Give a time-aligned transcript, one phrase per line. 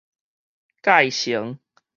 [0.81, 1.59] 蓋成